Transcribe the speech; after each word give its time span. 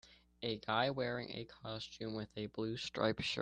A 0.41 0.57
guy 0.57 0.89
wearing 0.89 1.29
a 1.29 1.45
costume 1.45 2.15
with 2.15 2.29
a 2.35 2.47
blue 2.47 2.75
striped 2.75 3.21
shirt 3.21 3.39